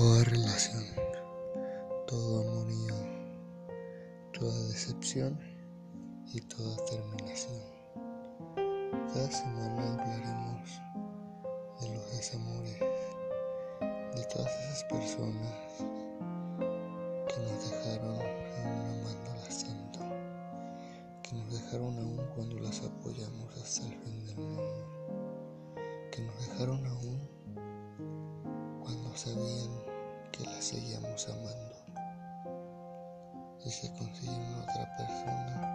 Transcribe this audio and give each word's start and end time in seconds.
Toda 0.00 0.24
relación, 0.24 0.82
todo 2.06 2.40
amorío, 2.40 2.94
toda 4.32 4.68
decepción 4.68 5.38
y 6.32 6.40
toda 6.40 6.74
terminación. 6.86 7.60
Cada 9.12 9.30
semana 9.30 9.92
hablaremos 9.92 10.70
de 11.82 11.94
los 11.94 12.16
desamores, 12.16 12.80
de 12.80 14.24
todas 14.32 14.50
esas 14.64 14.84
personas 14.84 15.84
que 17.28 17.40
nos 17.42 17.70
dejaron 17.70 18.16
aún 18.16 19.02
amándolas 19.02 19.64
tanto, 19.64 20.00
que 21.22 21.34
nos 21.34 21.52
dejaron 21.52 21.98
aún 21.98 22.26
cuando 22.34 22.58
las 22.58 22.82
apoyamos 22.82 23.54
hasta 23.62 23.86
el 23.86 23.98
fin 23.98 24.26
del 24.28 24.36
mundo, 24.38 25.74
que 26.10 26.22
nos 26.22 26.48
dejaron 26.48 26.86
aún 26.86 27.28
cuando 28.82 29.14
sabían 29.14 29.89
que 30.40 30.50
la 30.50 30.62
seguíamos 30.62 31.28
amando. 31.28 31.76
Y 33.64 33.70
se 33.70 33.92
consiguió 33.92 34.36
una 34.36 34.62
otra 34.62 34.96
persona 34.96 35.69